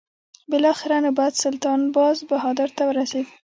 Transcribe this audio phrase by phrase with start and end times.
[0.51, 3.25] بالاخره نوبت سلطان باز بهادر ته ورسېد.